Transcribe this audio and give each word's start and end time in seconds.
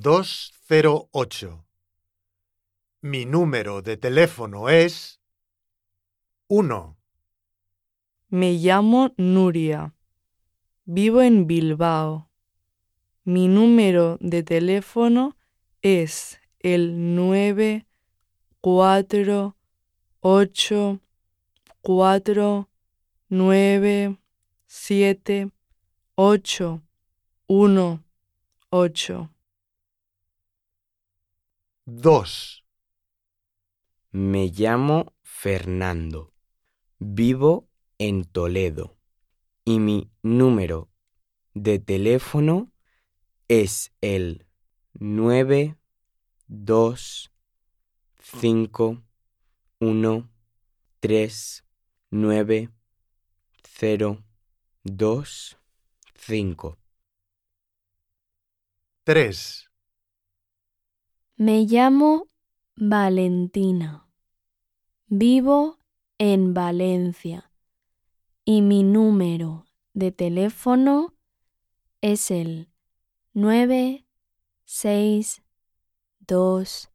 208. 0.00 1.64
Mi 3.00 3.24
número 3.24 3.82
de 3.82 3.96
teléfono 3.96 4.68
es 4.68 5.20
1. 6.46 6.96
Me 8.28 8.52
llamo 8.52 9.12
Nuria. 9.16 9.94
Vivo 10.84 11.20
en 11.22 11.46
Bilbao. 11.48 12.30
Mi 13.24 13.48
número 13.48 14.18
de 14.20 14.42
teléfono 14.44 15.36
es 15.82 16.38
el 16.60 17.14
9 17.16 17.86
4 18.60 19.56
8 20.20 21.00
4 21.82 22.68
9 23.28 24.18
7 24.66 25.50
8 26.14 26.82
1 27.48 28.04
8. 28.70 29.30
2. 31.90 32.66
Me 34.10 34.48
llamo 34.50 35.14
Fernando. 35.22 36.34
Vivo 36.98 37.70
en 37.96 38.26
Toledo. 38.26 38.98
Y 39.64 39.78
mi 39.78 40.10
número 40.22 40.90
de 41.54 41.78
teléfono 41.78 42.70
es 43.48 43.94
el 44.02 44.46
9 44.92 45.78
2 46.48 47.32
5 48.20 49.02
1 49.80 50.30
3 51.00 51.64
9 52.10 52.70
0 53.62 54.24
2 54.82 55.58
5. 56.14 56.78
3. 59.04 59.67
Me 61.40 61.66
llamo 61.66 62.26
Valentina. 62.74 64.08
Vivo 65.06 65.78
en 66.18 66.52
Valencia 66.52 67.52
y 68.44 68.60
mi 68.60 68.82
número 68.82 69.64
de 69.92 70.10
teléfono 70.10 71.14
es 72.00 72.32
el 72.32 72.72
9 73.34 74.04
6 74.64 75.44
2 76.26 76.90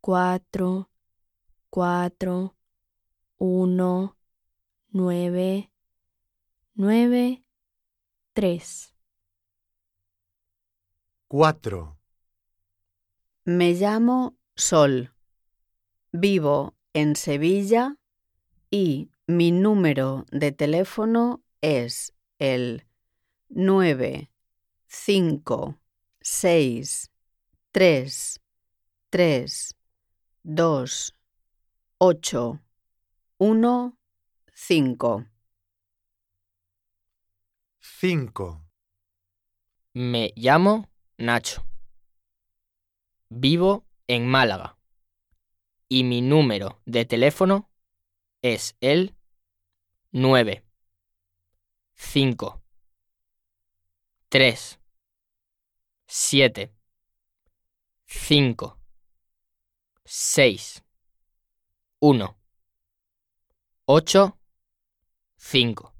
4 0.00 0.90
4 1.68 2.56
1 3.36 4.16
9 4.88 5.72
9 6.76 7.44
3. 8.32 8.94
4. 11.28 11.99
Me 13.44 13.72
llamo 13.72 14.36
Sol. 14.54 15.14
Vivo 16.12 16.74
en 16.92 17.16
Sevilla 17.16 17.96
y 18.70 19.10
mi 19.26 19.50
número 19.50 20.26
de 20.30 20.52
teléfono 20.52 21.42
es 21.62 22.12
el 22.38 22.84
9 23.48 24.30
5 24.88 25.78
6 26.20 27.10
3 27.72 28.40
3 29.08 29.76
2 30.42 31.16
8 31.98 32.60
1 33.38 33.98
5. 34.52 35.26
5. 37.80 38.64
Me 39.94 40.32
llamo 40.36 40.90
Nacho. 41.16 41.69
Vivo 43.30 43.86
en 44.08 44.26
Málaga. 44.26 44.76
Y 45.88 46.04
mi 46.04 46.20
número 46.20 46.80
de 46.84 47.04
teléfono 47.04 47.70
es 48.42 48.76
el 48.80 49.14
9 50.10 50.64
5 51.94 52.62
3 54.28 54.80
7 56.06 56.74
5 58.06 58.78
6 60.04 60.84
1 62.00 62.36
8 63.84 64.38
5 65.36 65.99